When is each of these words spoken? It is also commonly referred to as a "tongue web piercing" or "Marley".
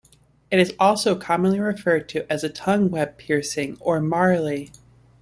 It 0.49 0.57
is 0.59 0.73
also 0.79 1.13
commonly 1.15 1.59
referred 1.59 2.09
to 2.09 2.25
as 2.27 2.43
a 2.43 2.49
"tongue 2.49 2.89
web 2.89 3.19
piercing" 3.19 3.77
or 3.79 3.99
"Marley". 4.01 4.71